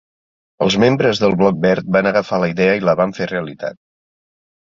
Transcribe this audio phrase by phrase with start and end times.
[0.65, 3.79] Els membres del Bloc Verd van agafar la idea i la van fer realitat.